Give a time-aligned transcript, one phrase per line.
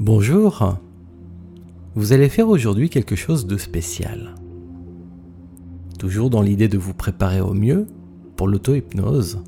[0.00, 0.78] Bonjour.
[1.96, 4.36] Vous allez faire aujourd'hui quelque chose de spécial.
[5.98, 7.88] Toujours dans l'idée de vous préparer au mieux
[8.36, 9.40] pour l'auto-hypnose.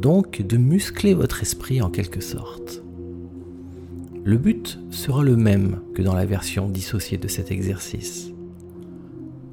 [0.00, 2.82] Donc de muscler votre esprit en quelque sorte.
[4.24, 8.32] Le but sera le même que dans la version dissociée de cet exercice.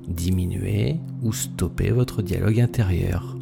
[0.08, 3.38] Diminuer ou stopper votre dialogue intérieur,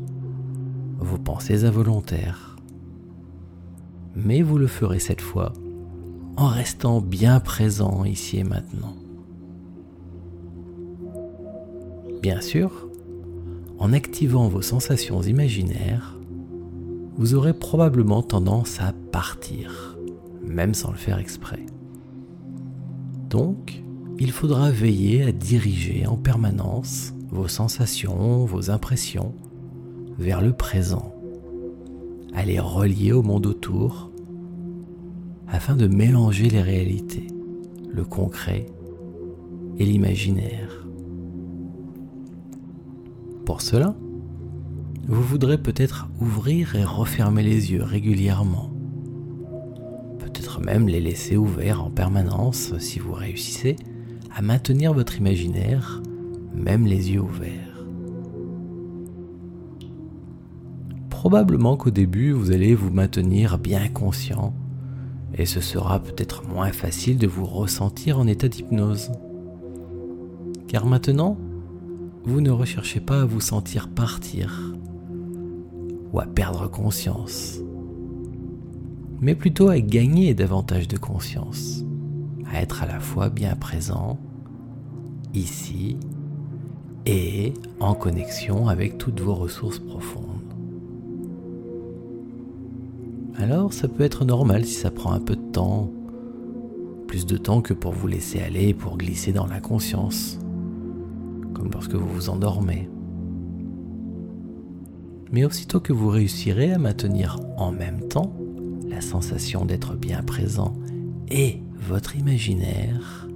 [0.97, 2.55] vos pensées involontaires.
[4.15, 5.54] Mais vous le ferez cette fois
[6.38, 8.95] en restant bien présent ici et maintenant.
[12.21, 12.87] Bien sûr,
[13.79, 16.15] en activant vos sensations imaginaires,
[17.15, 19.97] vous aurez probablement tendance à partir,
[20.43, 21.65] même sans le faire exprès.
[23.29, 23.81] Donc,
[24.19, 29.33] il faudra veiller à diriger en permanence vos sensations, vos impressions
[30.19, 31.15] vers le présent,
[32.33, 34.11] à les relier au monde autour
[35.47, 37.28] afin de mélanger les réalités,
[37.89, 38.66] le concret
[39.78, 40.86] et l'imaginaire.
[43.45, 43.95] Pour cela,
[45.08, 48.72] vous voudrez peut-être ouvrir et refermer les yeux régulièrement.
[50.20, 53.78] Peut-être même les laisser ouverts en permanence si vous réussissez
[54.36, 56.02] à maintenir votre imaginaire,
[56.53, 57.86] même les yeux ouverts.
[61.09, 64.53] Probablement qu'au début, vous allez vous maintenir bien conscient
[65.38, 69.12] et ce sera peut-être moins facile de vous ressentir en état d'hypnose.
[70.68, 71.38] Car maintenant,
[72.24, 74.74] vous ne recherchez pas à vous sentir partir
[76.12, 77.60] ou à perdre conscience,
[79.22, 81.84] mais plutôt à gagner davantage de conscience,
[82.52, 84.20] à être à la fois bien présent,
[85.34, 85.98] ici,
[87.06, 90.27] et en connexion avec toutes vos ressources profondes.
[93.40, 95.92] Alors ça peut être normal si ça prend un peu de temps,
[97.08, 100.40] plus de temps que pour vous laisser aller, pour glisser dans l'inconscience,
[101.54, 102.90] comme lorsque vous vous endormez.
[105.31, 108.34] Mais aussitôt que vous réussirez à maintenir en même temps
[108.90, 110.74] la sensation d'être bien présent
[111.30, 113.28] et votre imaginaire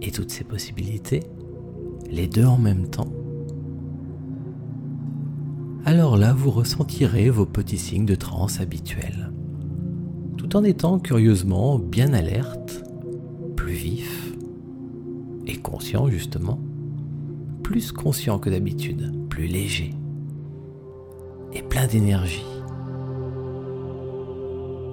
[0.00, 1.22] et toutes ces possibilités,
[2.10, 3.12] les deux en même temps,
[5.84, 9.32] alors là vous ressentirez vos petits signes de transe habituels,
[10.36, 12.84] tout en étant curieusement bien alerte,
[13.56, 14.32] plus vif
[15.46, 16.60] et conscient justement,
[17.62, 19.94] plus conscient que d'habitude, plus léger
[21.52, 22.44] et plein d'énergie.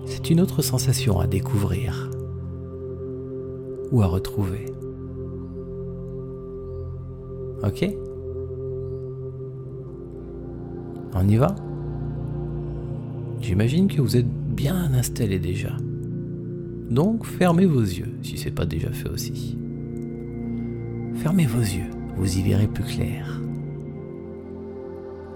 [0.06, 2.10] C'est une autre sensation à découvrir
[3.92, 4.66] ou à retrouver.
[7.64, 7.86] Ok?
[11.14, 11.56] On y va?
[13.42, 15.72] J'imagine que vous êtes bien installé déjà.
[16.90, 19.58] Donc fermez vos yeux si ce n'est pas déjà fait aussi.
[21.16, 23.42] Fermez vos yeux, vous y verrez plus clair.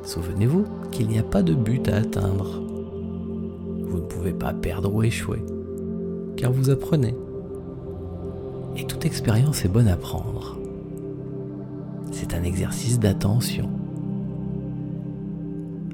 [0.03, 2.61] Souvenez-vous qu'il n'y a pas de but à atteindre.
[3.88, 5.44] Vous ne pouvez pas perdre ou échouer,
[6.35, 7.16] car vous apprenez.
[8.75, 10.57] Et toute expérience est bonne à prendre.
[12.11, 13.69] C'est un exercice d'attention.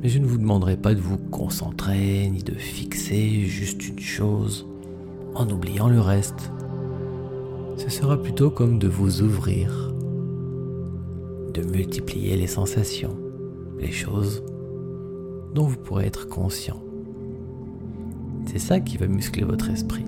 [0.02, 4.66] Mais je ne vous demanderai pas de vous concentrer ni de fixer juste une chose
[5.36, 6.52] en oubliant le reste.
[7.76, 9.94] Ce sera plutôt comme de vous ouvrir,
[11.54, 13.18] de multiplier les sensations,
[13.78, 14.44] les choses
[15.54, 16.82] dont vous pourrez être conscient.
[18.46, 20.06] C'est ça qui va muscler votre esprit,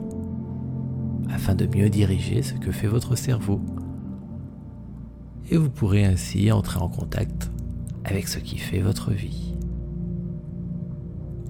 [1.29, 3.59] afin de mieux diriger ce que fait votre cerveau.
[5.49, 7.51] Et vous pourrez ainsi entrer en contact
[8.05, 9.50] avec ce qui fait votre vie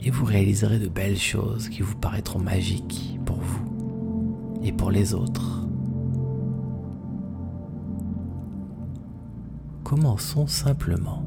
[0.04, 5.14] et vous réaliserez de belles choses qui vous paraîtront magiques pour vous et pour les
[5.14, 5.68] autres.
[9.84, 11.26] Commençons simplement.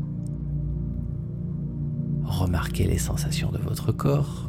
[2.24, 4.48] Remarquez les sensations de votre corps.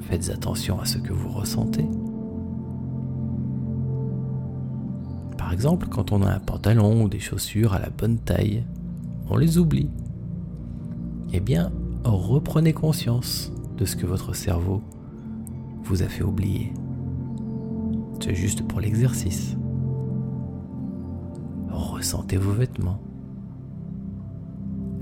[0.00, 1.86] Faites attention à ce que vous ressentez.
[5.36, 8.64] Par exemple, quand on a un pantalon ou des chaussures à la bonne taille,
[9.28, 9.90] on les oublie
[11.32, 11.70] eh bien,
[12.04, 14.82] reprenez conscience de ce que votre cerveau
[15.84, 16.72] vous a fait oublier.
[18.20, 19.56] C'est juste pour l'exercice.
[21.70, 23.00] Ressentez vos vêtements,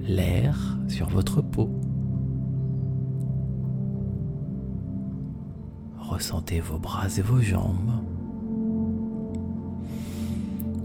[0.01, 1.71] l'air sur votre peau.
[5.99, 8.03] Ressentez vos bras et vos jambes,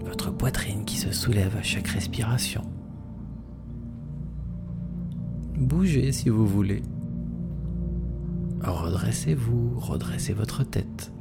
[0.06, 2.64] votre poitrine qui se soulève à chaque respiration.
[5.64, 6.82] Bougez si vous voulez.
[8.62, 11.12] Redressez-vous, redressez votre tête.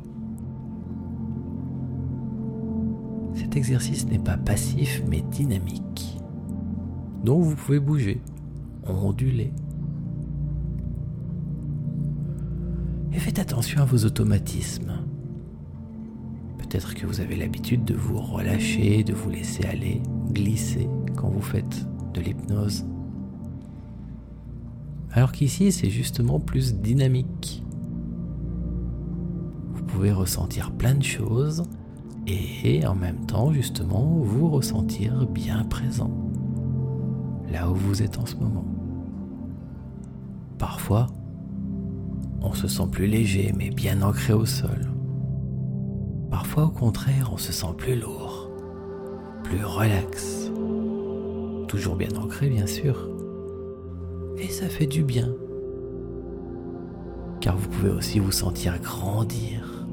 [3.35, 6.19] Cet exercice n'est pas passif mais dynamique.
[7.25, 8.21] Donc vous pouvez bouger,
[8.85, 9.53] onduler.
[13.13, 14.93] Et faites attention à vos automatismes.
[16.59, 21.43] Peut-être que vous avez l'habitude de vous relâcher, de vous laisser aller, glisser quand vous
[21.43, 22.85] faites de l'hypnose.
[25.15, 27.63] Alors qu'ici, c'est justement plus dynamique.
[29.75, 31.65] Vous pouvez ressentir plein de choses
[32.27, 36.11] et en même temps, justement, vous ressentir bien présent,
[37.51, 38.65] là où vous êtes en ce moment.
[40.59, 41.09] Parfois,
[42.41, 44.91] on se sent plus léger mais bien ancré au sol.
[46.31, 48.51] Parfois, au contraire, on se sent plus lourd,
[49.43, 50.51] plus relax,
[51.69, 53.12] toujours bien ancré, bien sûr.
[54.69, 55.35] Fait du bien.
[57.41, 59.87] Car vous pouvez aussi vous sentir grandir,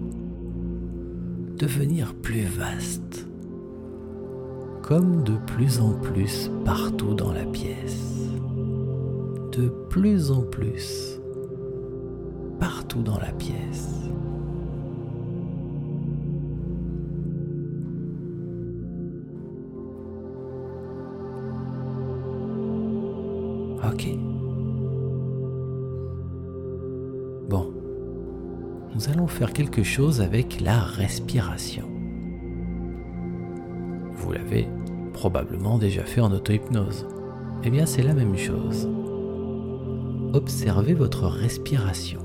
[1.58, 3.28] devenir plus vaste,
[4.82, 8.30] comme de plus en plus partout dans la pièce.
[9.52, 11.20] De plus en plus
[12.60, 13.90] partout dans la pièce.
[23.84, 24.39] Ok.
[29.00, 31.86] Nous allons faire quelque chose avec la respiration.
[34.12, 34.68] Vous l'avez
[35.14, 37.08] probablement déjà fait en auto-hypnose.
[37.64, 38.90] Eh bien, c'est la même chose.
[40.34, 42.20] Observez votre respiration.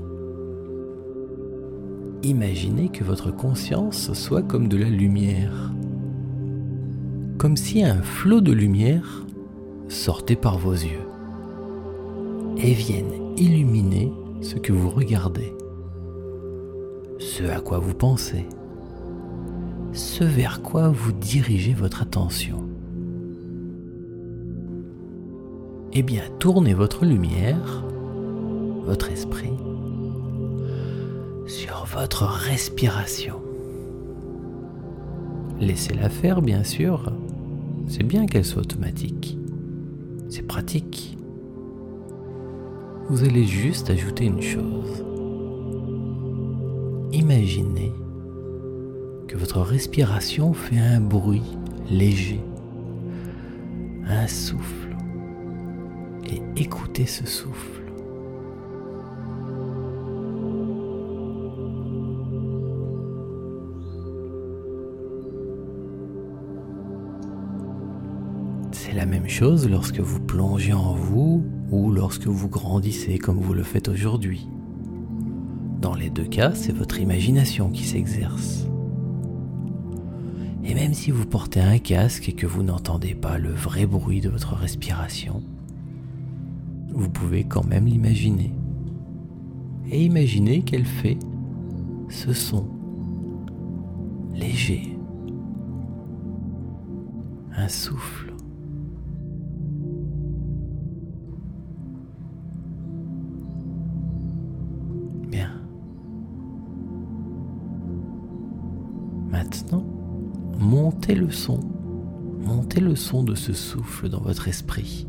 [2.23, 5.71] Imaginez que votre conscience soit comme de la lumière.
[7.37, 9.25] Comme si un flot de lumière
[9.87, 11.07] sortait par vos yeux
[12.57, 14.11] et viennent illuminer
[14.41, 15.53] ce que vous regardez,
[17.37, 18.45] ce à quoi vous pensez,
[19.91, 22.63] ce vers quoi vous dirigez votre attention.
[25.91, 27.83] Eh bien, tournez votre lumière,
[28.85, 29.51] votre esprit,
[31.45, 33.41] sur votre respiration.
[35.59, 37.11] Laissez-la faire, bien sûr.
[37.87, 39.37] C'est bien qu'elle soit automatique.
[40.29, 41.17] C'est pratique
[43.07, 45.14] vous allez juste ajouter une chose.
[47.15, 47.93] Imaginez
[49.29, 51.57] que votre respiration fait un bruit
[51.89, 52.41] léger,
[54.05, 54.97] un souffle,
[56.29, 57.83] et écoutez ce souffle.
[68.73, 73.53] C'est la même chose lorsque vous plongez en vous ou lorsque vous grandissez comme vous
[73.53, 74.49] le faites aujourd'hui.
[75.85, 78.65] Dans les deux cas, c'est votre imagination qui s'exerce.
[80.63, 84.19] Et même si vous portez un casque et que vous n'entendez pas le vrai bruit
[84.19, 85.43] de votre respiration,
[86.89, 88.51] vous pouvez quand même l'imaginer.
[89.91, 91.19] Et imaginer qu'elle fait
[92.09, 92.65] ce son
[94.33, 94.97] léger,
[97.55, 98.33] un souffle
[110.59, 111.59] montez le son,
[112.43, 115.07] montez le son de ce souffle dans votre esprit.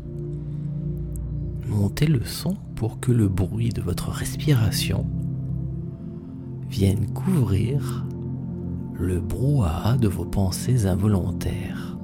[1.67, 5.05] Montez le son pour que le bruit de votre respiration
[6.69, 8.05] vienne couvrir
[8.93, 11.97] le brouhaha de vos pensées involontaires.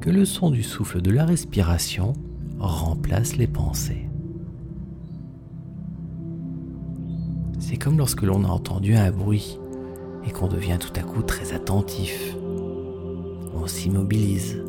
[0.00, 2.14] Que le son du souffle de la respiration
[2.58, 4.08] remplace les pensées.
[7.58, 9.58] C'est comme lorsque l'on a entendu un bruit
[10.28, 12.36] et qu'on devient tout à coup très attentif.
[13.54, 14.62] On s'immobilise,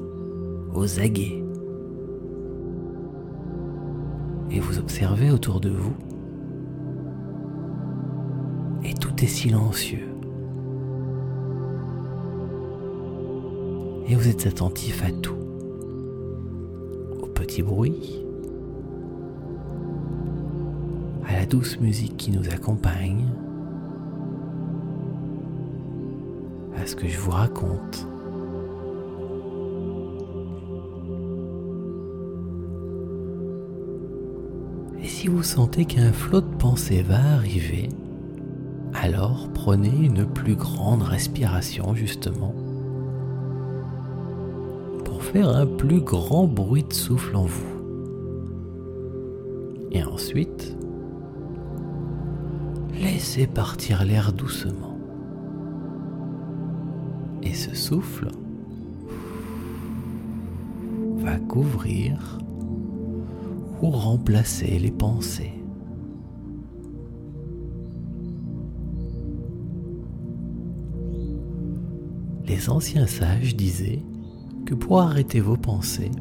[0.74, 1.44] aux aguets.
[4.52, 5.94] Et vous observez autour de vous.
[8.86, 10.08] Et tout est silencieux.
[14.08, 15.36] Et vous êtes attentif à tout.
[17.22, 18.24] Aux petits bruits,
[21.28, 23.26] à la douce musique qui nous accompagne,
[26.96, 28.08] que je vous raconte.
[35.02, 37.90] Et si vous sentez qu'un flot de pensée va arriver,
[38.94, 42.54] alors prenez une plus grande respiration justement
[45.06, 47.80] pour faire un plus grand bruit de souffle en vous.
[49.92, 50.76] Et ensuite,
[52.94, 54.89] laissez partir l'air doucement.
[57.50, 58.30] Et ce souffle
[61.18, 62.38] va couvrir
[63.82, 65.54] ou remplacer les pensées.
[72.46, 74.04] Les anciens sages disaient
[74.68, 76.12] que pour arrêter vos pensées,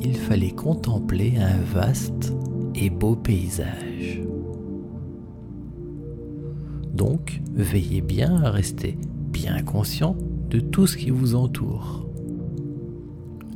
[0.00, 2.32] il fallait contempler un vaste
[2.76, 4.22] et beau paysage.
[6.92, 8.96] Donc, veillez bien à rester
[9.32, 10.16] bien conscient
[10.50, 12.06] de tout ce qui vous entoure.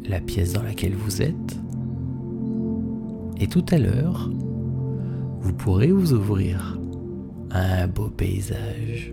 [0.05, 1.59] La pièce dans laquelle vous êtes.
[3.41, 4.31] Et tout à l'heure,
[5.41, 6.79] vous pourrez vous ouvrir
[7.51, 9.13] à un beau paysage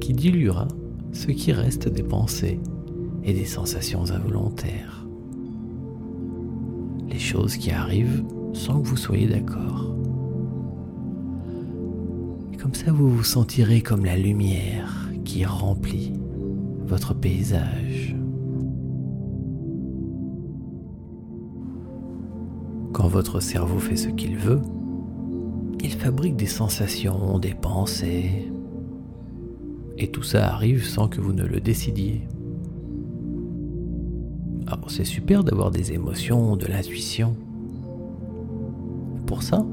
[0.00, 0.68] qui diluera
[1.12, 2.60] ce qui reste des pensées
[3.22, 5.06] et des sensations involontaires.
[7.08, 9.94] Les choses qui arrivent sans que vous soyez d'accord.
[12.60, 15.03] Comme ça, vous vous sentirez comme la lumière
[15.34, 16.12] qui remplit
[16.86, 18.14] votre paysage.
[22.92, 24.60] Quand votre cerveau fait ce qu'il veut,
[25.82, 28.48] il fabrique des sensations, des pensées,
[29.98, 32.28] et tout ça arrive sans que vous ne le décidiez.
[34.68, 37.34] Alors c'est super d'avoir des émotions, de l'intuition.
[39.26, 39.66] Pour ça,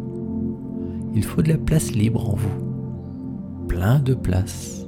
[1.13, 3.67] il faut de la place libre en vous.
[3.67, 4.80] Plein de place.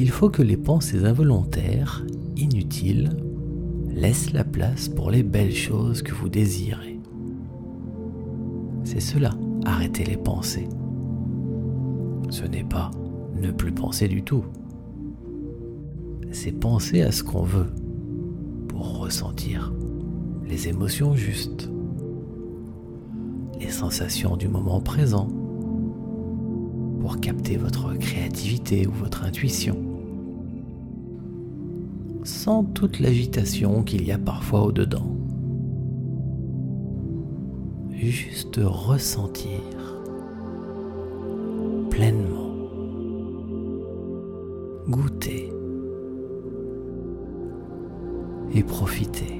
[0.00, 3.10] Il faut que les pensées involontaires, inutiles,
[3.90, 7.00] laissent la place pour les belles choses que vous désirez.
[8.84, 9.30] C'est cela,
[9.64, 10.68] arrêter les pensées.
[12.30, 12.92] Ce n'est pas
[13.34, 14.44] ne plus penser du tout.
[16.30, 17.72] C'est penser à ce qu'on veut
[18.68, 19.72] pour ressentir
[20.46, 21.68] les émotions justes,
[23.58, 25.26] les sensations du moment présent,
[27.00, 29.87] pour capter votre créativité ou votre intuition,
[32.38, 35.16] sans toute l'agitation qu'il y a parfois au-dedans.
[37.90, 39.60] Juste ressentir
[41.90, 42.54] pleinement
[44.86, 45.52] goûter
[48.54, 49.37] et profiter.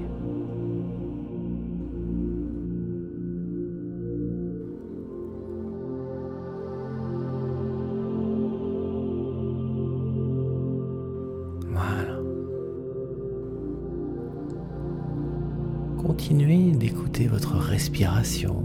[15.99, 18.65] Continuez d'écouter votre respiration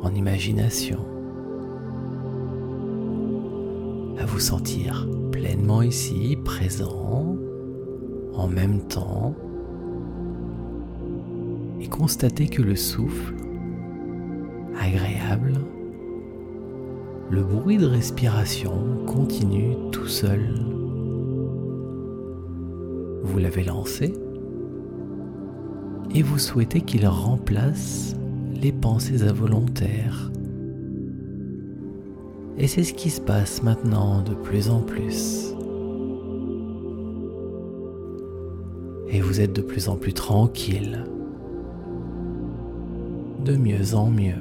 [0.00, 1.08] en imagination.
[4.28, 7.36] vous sentir pleinement ici, présent,
[8.34, 9.34] en même temps,
[11.80, 13.34] et constater que le souffle,
[14.78, 15.54] agréable,
[17.30, 20.54] le bruit de respiration continue tout seul.
[23.24, 24.12] Vous l'avez lancé
[26.14, 28.14] et vous souhaitez qu'il remplace
[28.60, 30.28] les pensées involontaires
[32.60, 35.54] et c'est ce qui se passe maintenant de plus en plus.
[39.10, 41.04] Et vous êtes de plus en plus tranquille.
[43.44, 44.34] De mieux en mieux.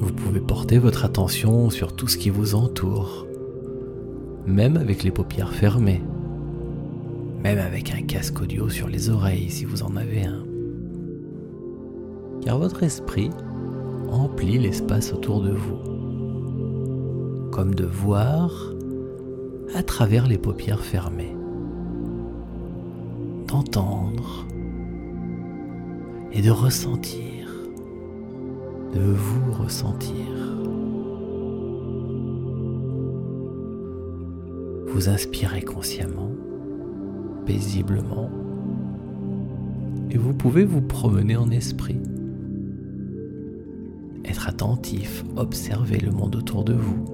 [0.00, 3.27] Vous pouvez porter votre attention sur tout ce qui vous entoure,
[4.48, 6.02] même avec les paupières fermées
[7.42, 10.44] même avec un casque audio sur les oreilles si vous en avez un.
[12.42, 13.30] Car votre esprit
[14.10, 18.50] emplit l'espace autour de vous, comme de voir
[19.74, 21.36] à travers les paupières fermées,
[23.46, 24.46] d'entendre
[26.32, 27.48] et de ressentir,
[28.94, 30.57] de vous ressentir.
[34.98, 36.32] Vous inspirez consciemment
[37.46, 38.28] paisiblement
[40.10, 42.00] et vous pouvez vous promener en esprit.
[44.24, 47.04] Être attentif, observer le monde autour de vous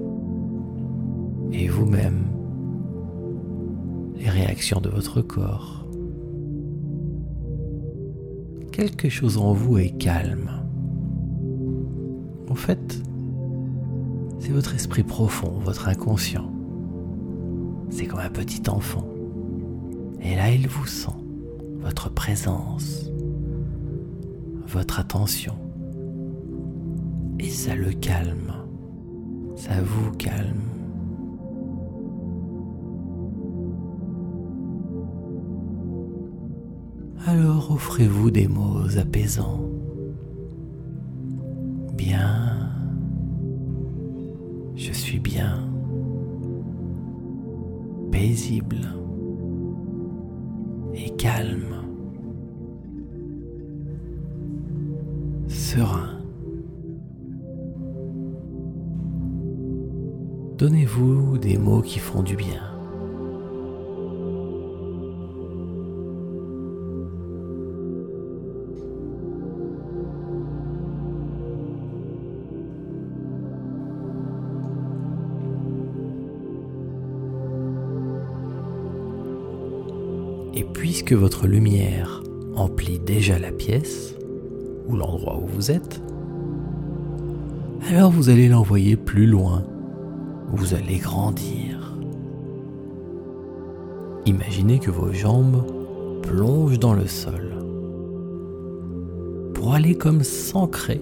[1.53, 2.23] et vous-même,
[4.15, 5.85] les réactions de votre corps.
[8.71, 10.49] Quelque chose en vous est calme.
[12.49, 12.99] En fait,
[14.39, 16.54] c'est votre esprit profond, votre inconscient.
[17.97, 19.07] C'est comme un petit enfant.
[20.21, 21.15] Et là, il vous sent,
[21.79, 23.09] votre présence,
[24.67, 25.55] votre attention.
[27.39, 28.51] Et ça le calme,
[29.55, 30.59] ça vous calme.
[37.25, 39.69] Alors offrez-vous des mots apaisants.
[41.93, 42.73] Bien.
[44.75, 45.74] Je suis bien.
[48.25, 48.91] Paisible.
[50.95, 51.83] Et calme.
[55.47, 56.21] Serein.
[60.57, 62.74] Donnez-vous des mots qui font du bien.
[81.05, 82.23] Puisque votre lumière
[82.55, 84.15] emplit déjà la pièce,
[84.87, 86.01] ou l'endroit où vous êtes,
[87.87, 89.63] alors vous allez l'envoyer plus loin
[90.51, 91.95] vous allez grandir.
[94.25, 95.63] Imaginez que vos jambes
[96.23, 97.53] plongent dans le sol
[99.53, 101.01] pour aller comme s'ancrer,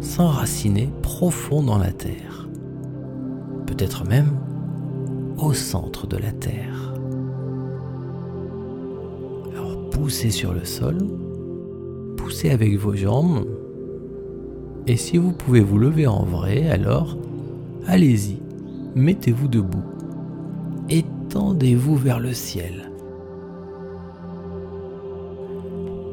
[0.00, 2.48] s'enraciner profond dans la terre,
[3.66, 4.30] peut-être même
[5.36, 6.85] au centre de la terre.
[10.06, 10.98] Poussez sur le sol,
[12.16, 13.44] poussez avec vos jambes,
[14.86, 17.18] et si vous pouvez vous lever en vrai, alors
[17.88, 18.38] Allez-y,
[18.94, 19.82] mettez-vous debout.
[20.88, 22.92] Étendez-vous vers le ciel.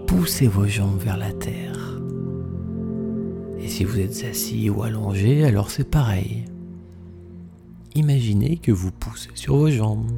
[0.07, 2.01] Poussez vos jambes vers la terre.
[3.59, 6.45] Et si vous êtes assis ou allongé, alors c'est pareil.
[7.93, 10.09] Imaginez que vous poussez sur vos jambes,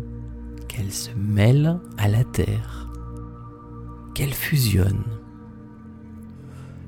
[0.69, 2.84] qu'elles se mêlent à la terre,
[4.15, 5.03] qu'elles fusionnent,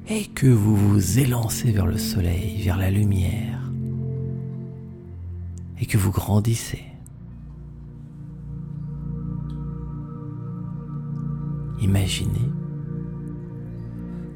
[0.09, 3.59] et que vous vous élancez vers le soleil, vers la lumière
[5.79, 6.83] et que vous grandissez.
[11.81, 12.49] Imaginez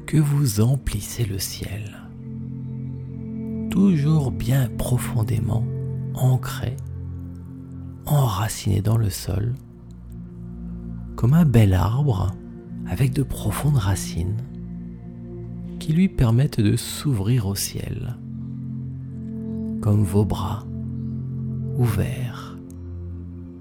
[0.06, 2.02] que vous emplissez le ciel,
[3.70, 5.66] toujours bien profondément
[6.12, 6.76] ancré,
[8.04, 9.54] enraciné dans le sol,
[11.16, 12.32] comme un bel arbre
[12.88, 14.42] avec de profondes racines
[15.78, 18.16] qui lui permettent de s'ouvrir au ciel,
[19.80, 20.66] comme vos bras
[21.76, 22.58] ouvert,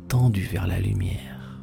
[0.07, 1.61] tendu vers la lumière.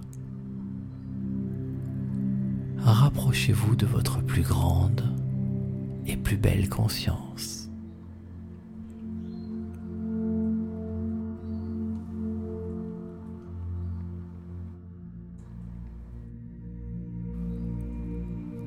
[2.79, 5.03] Rapprochez-vous de votre plus grande
[6.07, 7.58] et plus belle conscience.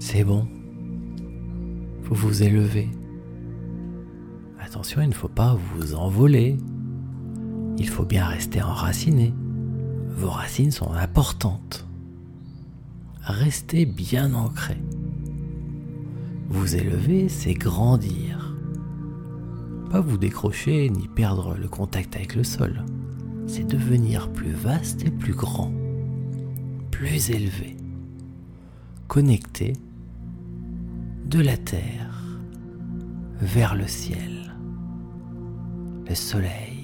[0.02, 0.48] C'est bon.
[2.02, 2.90] Vous vous élevez.
[4.60, 6.58] Attention, il ne faut pas vous envoler
[7.82, 9.34] il faut bien rester enraciné.
[10.16, 11.88] Vos racines sont importantes.
[13.24, 14.78] Restez bien ancré.
[16.50, 18.56] Vous élever, c'est grandir.
[19.90, 22.86] Pas vous décrocher ni perdre le contact avec le sol.
[23.48, 25.74] C'est devenir plus vaste et plus grand,
[26.92, 27.78] plus élevé,
[29.08, 29.74] connecté
[31.32, 32.40] de la terre
[33.40, 34.54] vers le ciel,
[36.08, 36.82] le soleil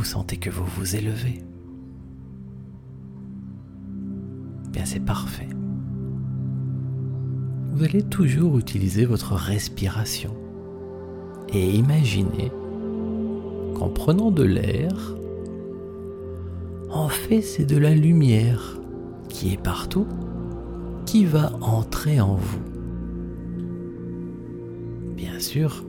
[0.00, 1.42] vous sentez que vous vous élevez.
[4.72, 5.48] Bien, c'est parfait.
[7.72, 10.34] Vous allez toujours utiliser votre respiration
[11.52, 12.50] et imaginez
[13.74, 15.14] qu'en prenant de l'air,
[16.92, 18.78] en fait, c'est de la lumière
[19.28, 20.06] qui est partout
[21.06, 22.60] qui va entrer en vous.
[25.16, 25.84] Bien sûr,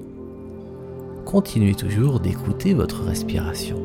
[1.25, 3.77] continuez toujours d'écouter votre respiration.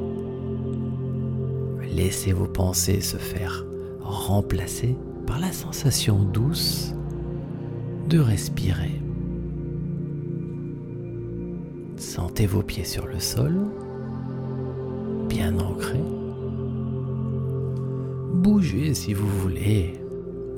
[1.83, 3.65] Laissez vos pensées se faire
[4.01, 6.95] remplacer par la sensation douce
[8.09, 9.01] de respirer.
[11.97, 13.57] Sentez vos pieds sur le sol,
[15.29, 15.76] bien ancrés.
[18.57, 20.01] Bougez si vous voulez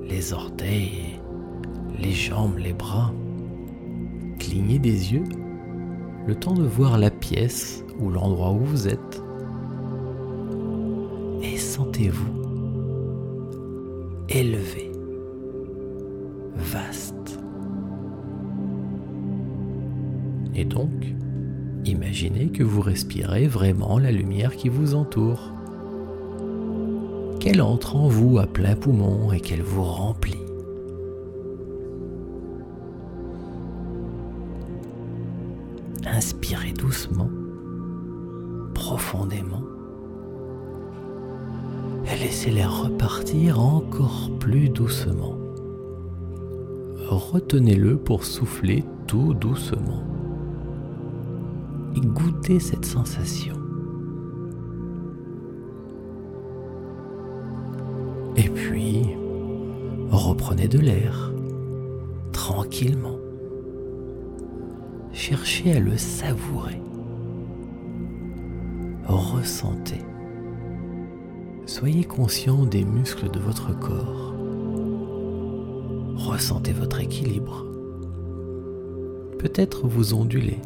[0.09, 1.19] les orteils,
[1.99, 3.13] les jambes, les bras.
[4.39, 5.25] Clignez des yeux
[6.25, 9.21] le temps de voir la pièce ou l'endroit où vous êtes.
[11.43, 12.41] Et sentez-vous
[14.29, 14.93] élevé,
[16.55, 17.41] vaste.
[20.55, 21.05] Et donc,
[21.85, 25.58] imaginez que vous respirez vraiment la lumière qui vous entoure,
[27.49, 30.45] qu'elle entre en vous à plein poumon et qu'elle vous remplit.
[36.05, 37.31] Inspirez doucement,
[38.75, 39.63] profondément
[42.13, 45.39] et laissez-les repartir encore plus doucement.
[47.09, 50.03] Retenez-le pour souffler tout doucement
[51.97, 53.68] et goûtez cette sensation.
[60.49, 61.31] Reprenez de l'air
[62.33, 63.19] tranquillement.
[65.13, 66.81] Cherchez à le savourer.
[69.05, 70.01] Ressentez.
[71.67, 74.33] Soyez conscient des muscles de votre corps.
[76.17, 77.67] Ressentez votre équilibre.
[79.39, 80.63] Peut-être vous ondulez.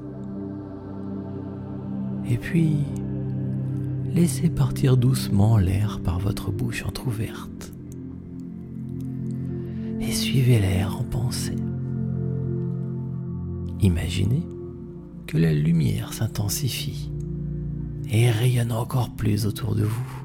[2.30, 2.76] Et puis,
[4.14, 7.72] laissez partir doucement l'air par votre bouche entr'ouverte.
[10.32, 11.58] Suivez l'air en pensée.
[13.82, 14.42] Imaginez
[15.26, 17.12] que la lumière s'intensifie
[18.10, 20.24] et rayonne encore plus autour de vous.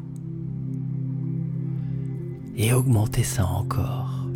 [2.56, 4.30] Et augmentez ça encore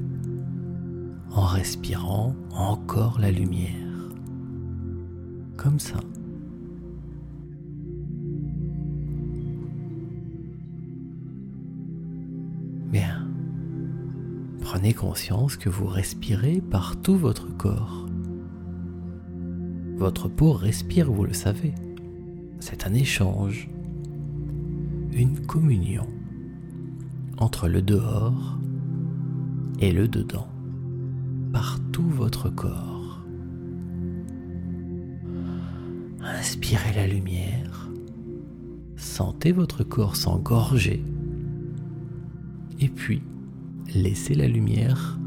[1.31, 4.11] en respirant encore la lumière.
[5.55, 6.01] Comme ça.
[14.81, 18.07] Prenez conscience que vous respirez par tout votre corps.
[19.95, 21.75] Votre peau respire, vous le savez.
[22.59, 23.69] C'est un échange,
[25.13, 26.07] une communion
[27.37, 28.57] entre le dehors
[29.77, 30.47] et le dedans,
[31.53, 33.21] par tout votre corps.
[36.23, 37.87] Inspirez la lumière,
[38.95, 41.05] sentez votre corps s'engorger,
[42.79, 43.21] et puis
[43.95, 45.19] laissez la lumière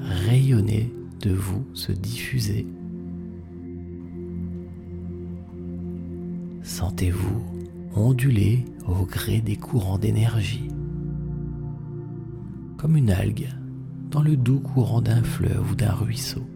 [0.00, 2.66] rayonner de vous, se diffuser.
[6.62, 7.42] Sentez-vous
[7.94, 10.68] onduler au gré des courants d'énergie,
[12.76, 13.48] comme une algue
[14.10, 16.46] dans le doux courant d'un fleuve ou d'un ruisseau,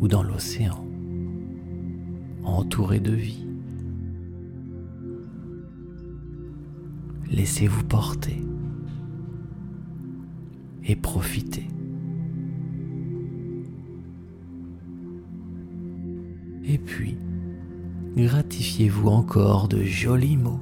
[0.00, 0.84] ou dans l'océan,
[2.44, 3.44] entouré de vie.
[7.30, 8.42] Laissez-vous porter
[10.88, 11.68] et profitez.
[16.64, 17.16] Et puis,
[18.16, 20.60] gratifiez-vous encore de jolis mots,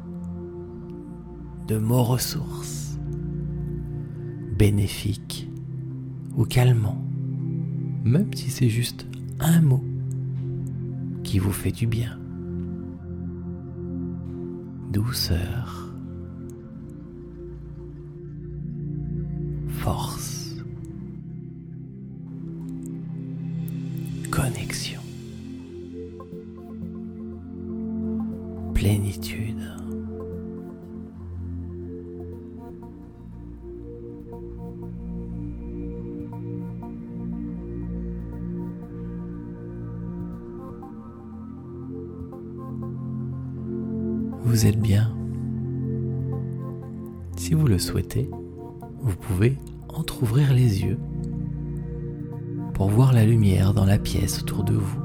[1.69, 2.99] de mots ressources,
[4.57, 5.49] bénéfiques
[6.37, 7.03] ou calmants,
[8.05, 9.07] même si c'est juste
[9.41, 9.83] un mot
[11.23, 12.19] qui vous fait du bien.
[14.93, 15.96] Douceur,
[19.87, 20.57] force,
[24.33, 25.01] connexion.
[28.75, 29.63] plénitude.
[44.43, 45.17] Vous êtes bien.
[47.37, 48.29] Si vous le souhaitez,
[49.01, 49.57] vous pouvez
[54.15, 55.01] autour de vous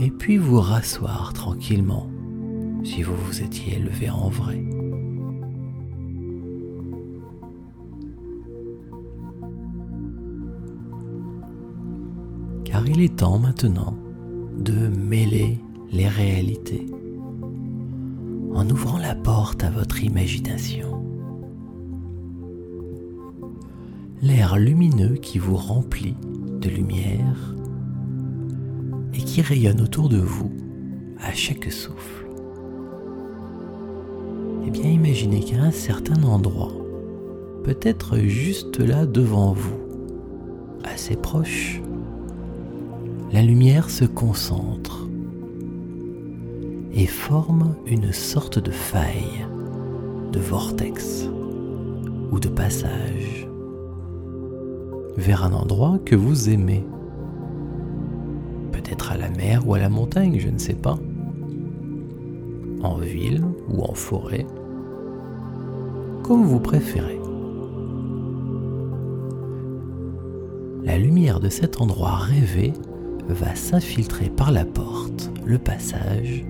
[0.00, 2.10] et puis vous rasseoir tranquillement
[2.82, 4.62] si vous vous étiez levé en vrai.
[12.64, 13.96] Car il est temps maintenant
[14.58, 15.58] de mêler
[15.92, 16.86] les réalités
[18.54, 21.02] en ouvrant la porte à votre imagination.
[24.20, 26.16] L'air lumineux qui vous remplit
[26.68, 27.54] lumière
[29.14, 30.52] et qui rayonne autour de vous
[31.20, 32.26] à chaque souffle.
[34.66, 36.72] Eh bien, imaginez qu'à un certain endroit,
[37.64, 39.78] peut-être juste là devant vous,
[40.84, 41.80] assez proche,
[43.32, 45.08] la lumière se concentre
[46.94, 49.46] et forme une sorte de faille,
[50.32, 51.28] de vortex
[52.30, 53.45] ou de passage
[55.16, 56.84] vers un endroit que vous aimez
[58.90, 60.98] être à la mer ou à la montagne, je ne sais pas.
[62.82, 64.46] En ville ou en forêt.
[66.22, 67.20] Comme vous préférez.
[70.84, 72.72] La lumière de cet endroit rêvé
[73.28, 76.44] va s'infiltrer par la porte, le passage,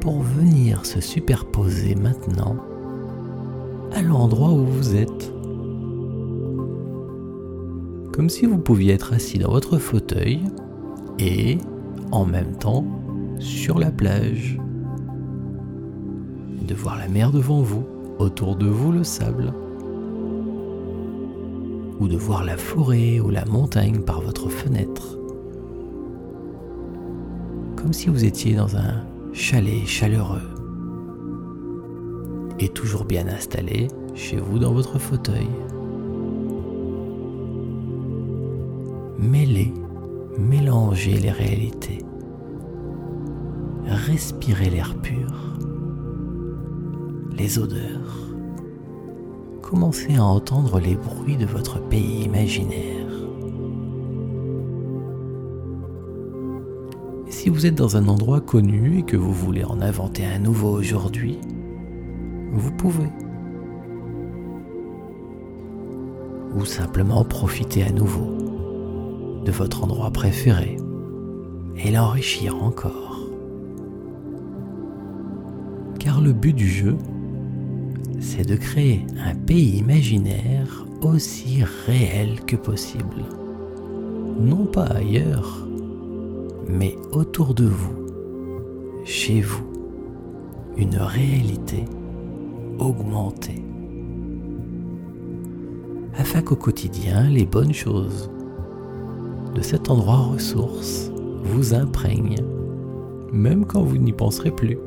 [0.00, 2.56] pour venir se superposer maintenant
[3.94, 5.32] à l'endroit où vous êtes
[8.12, 10.40] comme si vous pouviez être assis dans votre fauteuil
[11.18, 11.58] et
[12.10, 12.84] en même temps
[13.38, 14.58] sur la plage.
[16.66, 17.84] De voir la mer devant vous,
[18.18, 19.52] autour de vous le sable,
[21.98, 25.18] ou de voir la forêt ou la montagne par votre fenêtre,
[27.76, 30.42] comme si vous étiez dans un chalet chaleureux.
[32.58, 35.48] Et toujours bien installé chez vous dans votre fauteuil.
[39.22, 39.72] Mêlez,
[40.36, 42.04] mélangez les réalités.
[43.86, 45.56] Respirez l'air pur,
[47.30, 48.34] les odeurs.
[49.62, 53.06] Commencez à entendre les bruits de votre pays imaginaire.
[57.28, 60.78] si vous êtes dans un endroit connu et que vous voulez en inventer un nouveau
[60.78, 61.40] aujourd'hui,
[62.52, 63.08] vous pouvez.
[66.54, 68.41] Ou simplement profiter à nouveau
[69.44, 70.76] de votre endroit préféré
[71.76, 73.20] et l'enrichir encore.
[75.98, 76.96] Car le but du jeu,
[78.20, 83.24] c'est de créer un pays imaginaire aussi réel que possible.
[84.40, 85.66] Non pas ailleurs,
[86.68, 88.06] mais autour de vous,
[89.04, 89.66] chez vous,
[90.76, 91.84] une réalité
[92.78, 93.62] augmentée.
[96.16, 98.30] Afin qu'au quotidien, les bonnes choses
[99.54, 101.10] de cet endroit ressource
[101.44, 102.44] vous imprègnent,
[103.32, 104.78] même quand vous n'y penserez plus.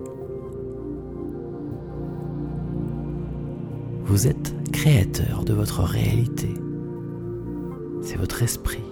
[4.06, 6.54] Vous êtes créateur de votre réalité.
[8.02, 8.84] C'est votre esprit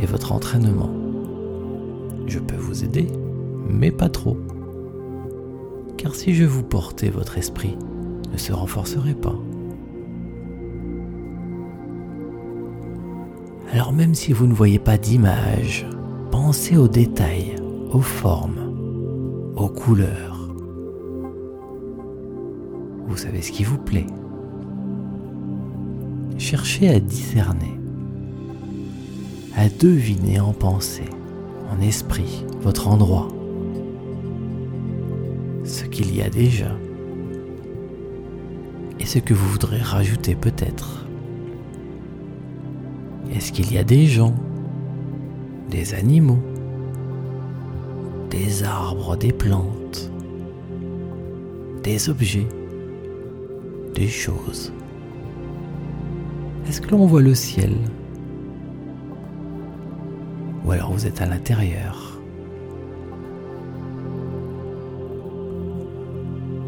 [0.00, 0.90] et votre entraînement.
[2.26, 3.08] Je peux vous aider,
[3.68, 4.36] mais pas trop.
[5.96, 7.76] Car si je vous portais, votre esprit
[8.32, 9.34] ne se renforcerait pas.
[13.72, 15.86] Alors même si vous ne voyez pas d'image,
[16.30, 17.56] pensez aux détails,
[17.92, 20.38] aux formes, aux couleurs
[23.08, 24.06] vous savez ce qui vous plaît.
[26.38, 27.80] Cherchez à discerner,
[29.56, 31.10] à deviner en pensée,
[31.68, 33.26] en esprit, votre endroit,
[35.64, 36.70] ce qu'il y a déjà
[39.00, 41.07] et ce que vous voudrez rajouter peut-être.
[43.38, 44.34] Est-ce qu'il y a des gens,
[45.70, 46.42] des animaux,
[48.30, 50.10] des arbres, des plantes,
[51.84, 52.48] des objets
[53.94, 54.72] des choses?
[56.68, 57.76] Est-ce que l'on voit le ciel?
[60.64, 62.20] Ou alors vous êtes à l'intérieur?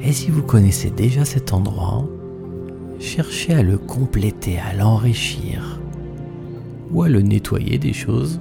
[0.00, 2.06] Et si vous connaissez déjà cet endroit,
[3.00, 5.79] cherchez à le compléter, à l'enrichir,
[6.92, 8.38] ou à le nettoyer des choses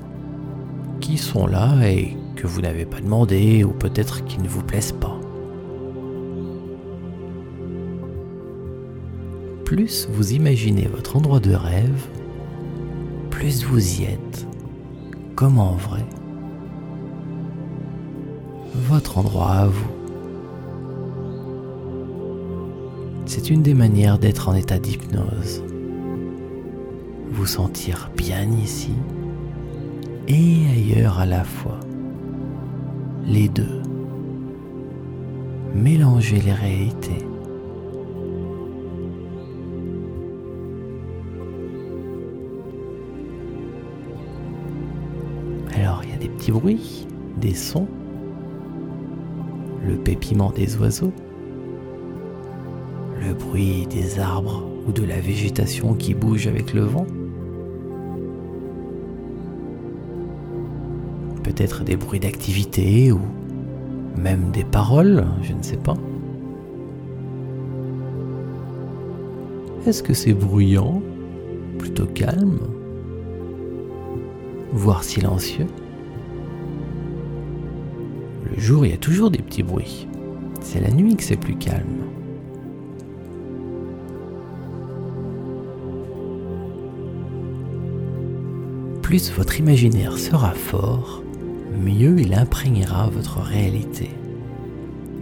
[0.99, 4.93] qui sont là et que vous n'avez pas demandé, ou peut-être qui ne vous plaisent
[4.93, 5.19] pas.
[9.69, 12.07] plus vous imaginez votre endroit de rêve,
[13.29, 14.47] plus vous y êtes,
[15.35, 16.03] comme en vrai.
[18.73, 19.91] Votre endroit à vous.
[23.27, 25.61] C'est une des manières d'être en état d'hypnose.
[27.49, 28.91] Sentir bien ici
[30.27, 31.79] et ailleurs à la fois.
[33.25, 33.81] Les deux.
[35.73, 37.25] Mélanger les réalités.
[45.73, 47.07] Alors il y a des petits bruits,
[47.41, 47.87] des sons,
[49.87, 51.13] le pépiment des oiseaux,
[53.19, 57.07] le bruit des arbres ou de la végétation qui bouge avec le vent.
[61.85, 63.19] Des bruits d'activité ou
[64.15, 65.95] même des paroles, je ne sais pas.
[69.85, 71.01] Est-ce que c'est bruyant,
[71.77, 72.59] plutôt calme
[74.71, 75.67] voire silencieux?
[78.49, 80.07] Le jour, il y a toujours des petits bruits.
[80.61, 82.05] C'est la nuit que c'est plus calme.
[89.01, 91.21] Plus votre imaginaire sera fort,
[91.77, 94.09] mieux il imprégnera votre réalité.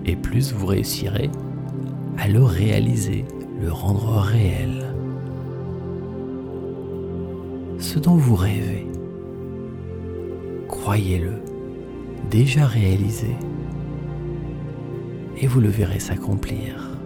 [0.05, 1.29] Et plus vous réussirez
[2.17, 3.25] à le réaliser,
[3.61, 4.93] le rendre réel.
[7.79, 8.87] Ce dont vous rêvez
[10.87, 11.33] croyez-le,
[12.31, 13.35] déjà réalisé,
[15.37, 16.97] et vous le verrez s'accomplir.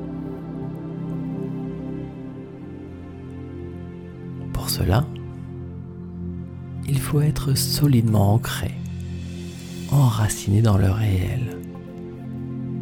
[4.53, 5.03] Pour cela,
[6.87, 8.69] il faut être solidement ancré,
[9.91, 11.61] enraciné dans le réel,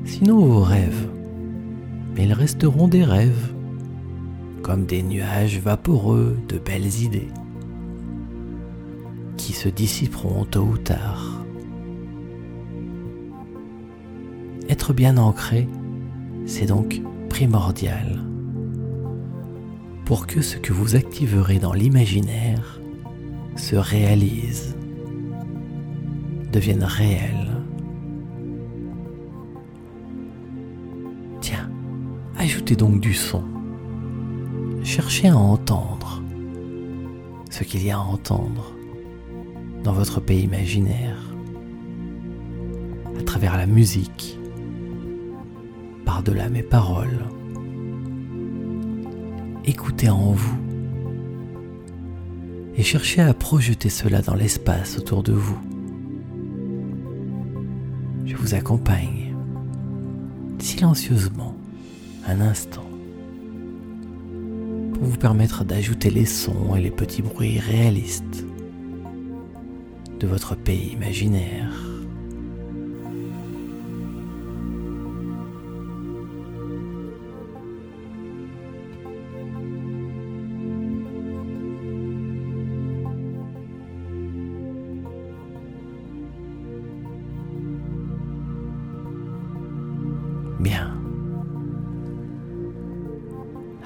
[0.10, 1.08] Sinon vos rêves,
[2.16, 3.54] mais ils resteront des rêves,
[4.64, 7.30] comme des nuages vaporeux de belles idées,
[9.38, 11.46] qui se dissiperont tôt ou tard.
[14.68, 15.70] Être bien ancré,
[16.48, 18.24] c'est donc primordial.
[20.06, 22.82] Pour que ce que vous activerez dans l'imaginaire
[23.56, 24.76] se réalise,
[26.52, 27.48] devienne réel.
[31.42, 31.70] Tiens,
[32.38, 33.44] ajoutez donc du son.
[34.84, 36.24] Cherchez à entendre
[37.50, 38.74] ce qu'il y a à entendre
[39.84, 41.18] dans votre pays imaginaire,
[43.18, 44.40] à travers la musique,
[46.06, 47.26] par-delà mes paroles
[49.70, 50.58] écoutez en vous
[52.76, 55.60] et cherchez à projeter cela dans l'espace autour de vous.
[58.54, 59.36] Accompagne
[60.58, 61.54] silencieusement
[62.26, 62.86] un instant
[64.94, 68.44] pour vous permettre d'ajouter les sons et les petits bruits réalistes
[70.20, 71.89] de votre pays imaginaire.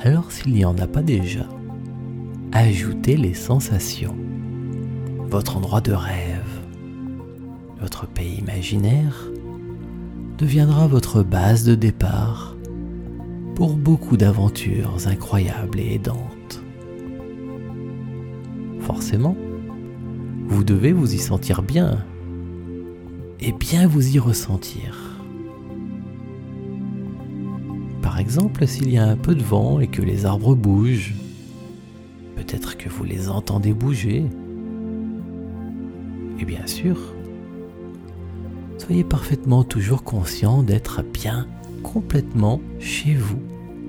[0.05, 1.47] Alors s'il n'y en a pas déjà,
[2.51, 4.17] ajoutez les sensations.
[5.29, 6.59] Votre endroit de rêve,
[7.79, 9.31] votre pays imaginaire,
[10.37, 12.57] deviendra votre base de départ
[13.55, 16.61] pour beaucoup d'aventures incroyables et aidantes.
[18.81, 19.37] Forcément,
[20.49, 22.03] vous devez vous y sentir bien
[23.39, 25.02] et bien vous y ressentir.
[28.23, 31.13] Exemple, s'il y a un peu de vent et que les arbres bougent,
[32.37, 34.23] peut-être que vous les entendez bouger.
[36.39, 36.97] Et bien sûr,
[38.77, 41.47] soyez parfaitement toujours conscient d'être bien
[41.83, 43.41] complètement chez vous,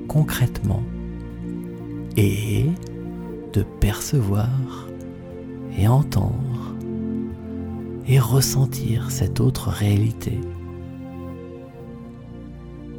[0.09, 0.83] concrètement,
[2.17, 2.67] et
[3.53, 4.89] de percevoir
[5.79, 6.75] et entendre
[8.09, 10.41] et ressentir cette autre réalité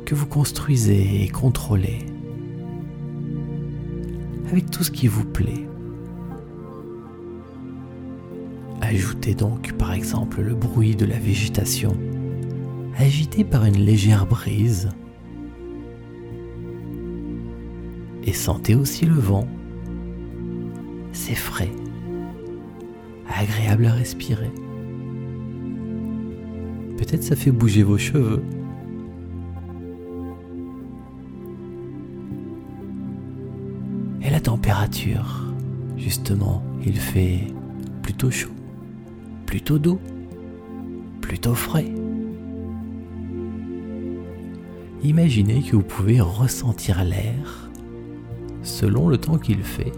[0.05, 2.05] que vous construisez et contrôlez
[4.49, 5.67] avec tout ce qui vous plaît.
[8.81, 11.97] Ajoutez donc par exemple le bruit de la végétation
[12.97, 14.89] agité par une légère brise
[18.23, 19.47] et sentez aussi le vent.
[21.11, 21.71] C'est frais,
[23.27, 24.51] agréable à respirer.
[26.97, 28.43] Peut-être ça fait bouger vos cheveux.
[34.45, 35.43] Température.
[35.97, 37.47] Justement, il fait
[38.03, 38.53] plutôt chaud,
[39.47, 39.99] plutôt doux,
[41.19, 41.91] plutôt frais.
[45.03, 47.71] Imaginez que vous pouvez ressentir l'air
[48.61, 49.91] selon le temps qu'il fait.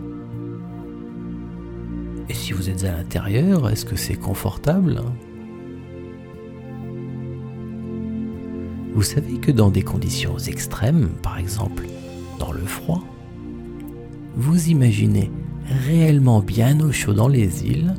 [2.30, 5.02] Et si vous êtes à l'intérieur, est-ce que c'est confortable?
[8.94, 11.84] Vous savez que dans des conditions extrêmes, par exemple
[12.40, 13.04] dans le froid,
[14.38, 15.32] vous imaginez
[15.88, 17.96] réellement bien au chaud dans les îles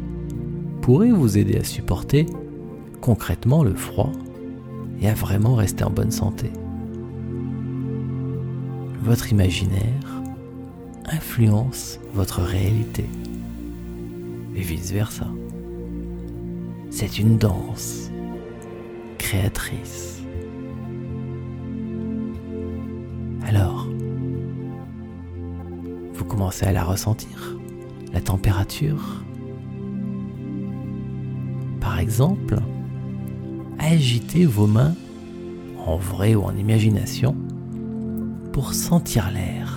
[0.80, 2.26] pourrait vous aider à supporter
[3.00, 4.12] concrètement le froid
[5.00, 6.50] et à vraiment rester en bonne santé.
[9.02, 10.22] Votre imaginaire
[11.06, 13.04] influence votre réalité
[14.54, 15.26] et vice-versa.
[16.90, 18.10] C'est une danse
[19.18, 20.17] créatrice.
[26.28, 27.58] Commencez à la ressentir,
[28.12, 29.24] la température.
[31.80, 32.58] Par exemple,
[33.78, 34.94] agitez vos mains,
[35.84, 37.34] en vrai ou en imagination,
[38.52, 39.74] pour sentir l'air.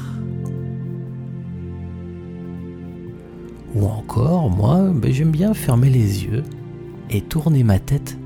[3.73, 6.43] Ou encore, moi, ben, j'aime bien fermer les yeux
[7.09, 8.17] et tourner ma tête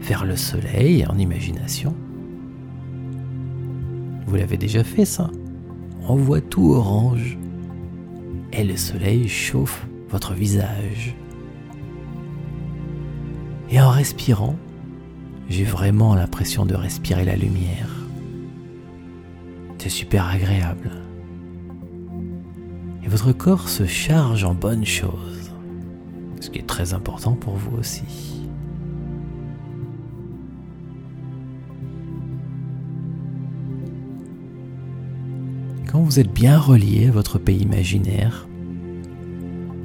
[0.00, 1.94] vers le soleil en imagination.
[4.26, 5.30] Vous l'avez déjà fait ça?
[6.08, 7.36] On voit tout orange,
[8.56, 11.14] et le soleil chauffe votre visage.
[13.70, 14.56] Et en respirant,
[15.48, 17.90] j'ai vraiment l'impression de respirer la lumière.
[19.78, 20.90] C'est super agréable.
[23.04, 25.52] Et votre corps se charge en bonnes choses,
[26.40, 28.35] ce qui est très important pour vous aussi.
[36.06, 38.46] Vous êtes bien relié à votre pays imaginaire,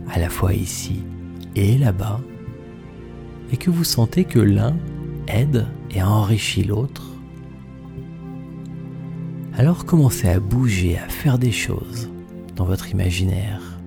[0.07, 1.01] à la fois ici
[1.55, 2.21] et là-bas,
[3.51, 4.77] et que vous sentez que l'un
[5.27, 7.09] aide et enrichit l'autre,
[9.57, 12.11] alors commencez à bouger, à faire des choses
[12.55, 13.81] dans votre imaginaire.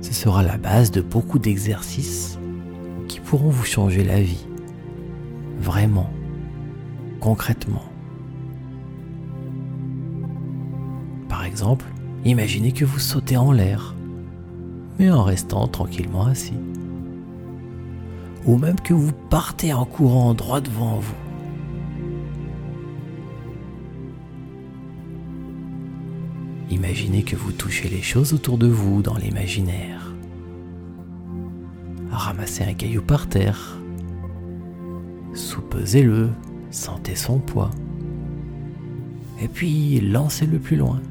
[0.00, 2.36] Ce sera la base de beaucoup d'exercices
[3.06, 4.48] qui pourront vous changer la vie,
[5.60, 6.10] vraiment,
[7.20, 7.91] concrètement.
[11.52, 11.84] Exemple,
[12.24, 13.94] imaginez que vous sautez en l'air,
[14.98, 16.56] mais en restant tranquillement assis.
[18.46, 21.14] Ou même que vous partez en courant droit devant vous.
[26.70, 30.14] Imaginez que vous touchez les choses autour de vous dans l'imaginaire.
[32.10, 33.76] Ramassez un caillou par terre.
[35.34, 36.30] Soupesez-le,
[36.70, 37.70] sentez son poids.
[39.42, 41.02] Et puis lancez-le plus loin.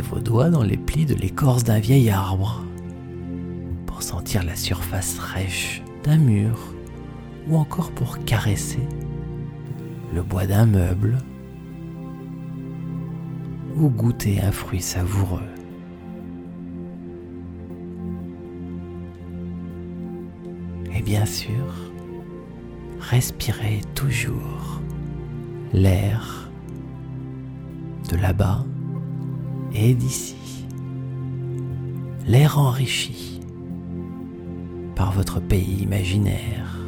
[0.00, 2.64] Vos doigts dans les plis de l'écorce d'un vieil arbre
[3.86, 6.58] pour sentir la surface rêche d'un mur
[7.48, 8.80] ou encore pour caresser
[10.12, 11.18] le bois d'un meuble
[13.76, 15.40] ou goûter un fruit savoureux.
[20.94, 21.72] Et bien sûr,
[22.98, 24.80] respirez toujours
[25.72, 26.50] l'air
[28.10, 28.64] de là-bas
[29.74, 30.36] et d'ici.
[32.26, 33.40] L'air enrichi
[34.94, 36.78] par votre pays imaginaire.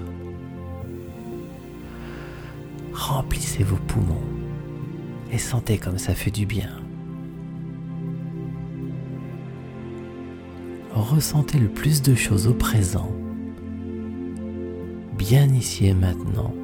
[2.93, 4.23] Remplissez vos poumons
[5.33, 6.71] et sentez comme ça fait du bien.
[10.93, 13.13] Ressentez le plus de choses au présent,
[15.19, 16.55] bien ici et maintenant.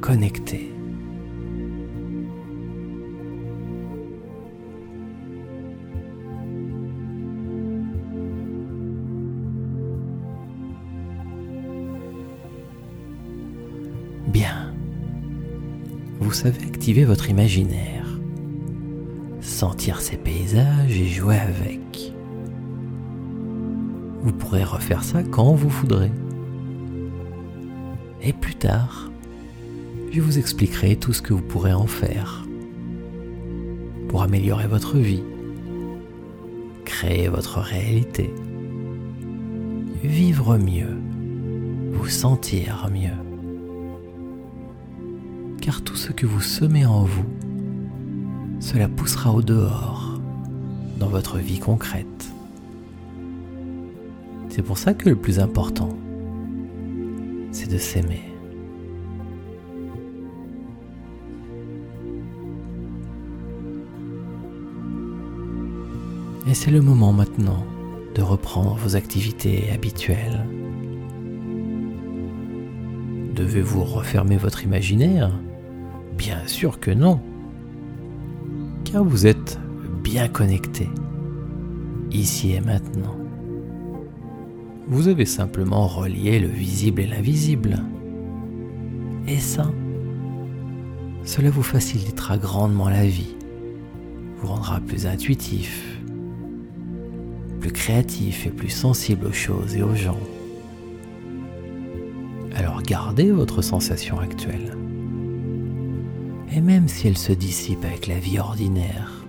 [0.00, 0.77] Connecté.
[16.28, 18.06] Vous savez activer votre imaginaire,
[19.40, 22.12] sentir ces paysages et jouer avec.
[24.20, 26.12] Vous pourrez refaire ça quand vous voudrez.
[28.20, 29.10] Et plus tard,
[30.12, 32.46] je vous expliquerai tout ce que vous pourrez en faire
[34.08, 35.24] pour améliorer votre vie,
[36.84, 38.34] créer votre réalité,
[40.04, 40.98] vivre mieux,
[41.92, 43.27] vous sentir mieux
[45.68, 47.26] car tout ce que vous semez en vous,
[48.58, 50.18] cela poussera au dehors,
[50.98, 52.32] dans votre vie concrète.
[54.48, 55.90] C'est pour ça que le plus important,
[57.52, 58.22] c'est de s'aimer.
[66.48, 67.62] Et c'est le moment maintenant
[68.14, 70.46] de reprendre vos activités habituelles.
[73.34, 75.30] Devez-vous refermer votre imaginaire
[76.58, 77.20] sûr que non.
[78.84, 79.60] Car vous êtes
[80.02, 80.88] bien connecté,
[82.10, 83.16] ici et maintenant.
[84.88, 87.78] Vous avez simplement relié le visible et l'invisible.
[89.28, 89.70] Et ça,
[91.22, 93.36] cela vous facilitera grandement la vie,
[94.38, 96.00] vous rendra plus intuitif,
[97.60, 100.18] plus créatif et plus sensible aux choses et aux gens.
[102.56, 104.77] Alors gardez votre sensation actuelle
[106.52, 109.24] et même si elle se dissipe avec la vie ordinaire,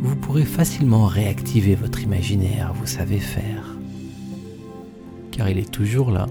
[0.00, 3.76] vous pourrez facilement réactiver votre imaginaire, vous savez faire,
[5.32, 6.26] car il est toujours là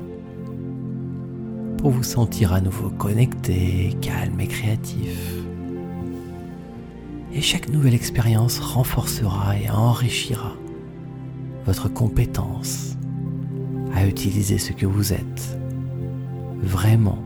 [1.78, 5.20] pour vous sentir à nouveau connecté, calme et créatif.
[7.34, 10.56] Et chaque nouvelle expérience renforcera et enrichira
[11.66, 12.95] votre compétence
[13.93, 15.60] à utiliser ce que vous êtes
[16.62, 17.20] vraiment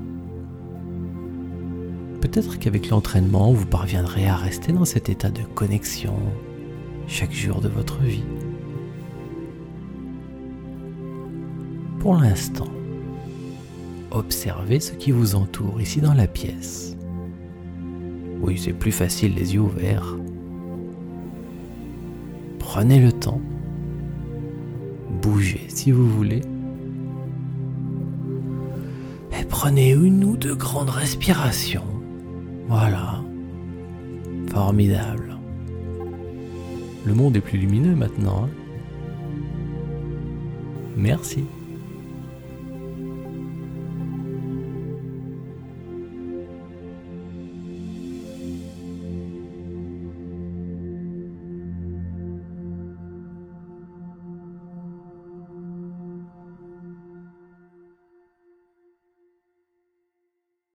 [2.22, 6.16] Peut-être qu'avec l'entraînement, vous parviendrez à rester dans cet état de connexion
[7.08, 8.26] chaque jour de votre vie.
[12.00, 12.68] Pour l'instant,
[14.12, 16.98] observez ce qui vous entoure ici dans la pièce.
[18.42, 20.18] Oui, c'est plus facile les yeux ouverts.
[22.58, 23.42] Prenez le temps.
[25.22, 26.42] Bougez si vous voulez.
[29.40, 31.99] Et prenez une ou deux grandes respirations
[32.70, 33.22] voilà.
[34.52, 35.38] Formidable.
[37.04, 38.46] Le monde est plus lumineux maintenant.
[38.46, 38.50] Hein.
[40.96, 41.46] Merci.